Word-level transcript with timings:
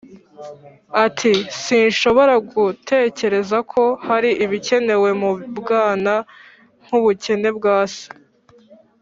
ati: 1.05 1.33
“sinshobora 1.63 2.33
gutekereza 2.51 3.57
ko 3.71 3.83
hari 4.07 4.31
ibikenewe 4.45 5.09
mu 5.21 5.31
bwana 5.57 6.13
nk’ubukene 6.85 7.49
bwa 7.57 7.79
se. 7.95 8.07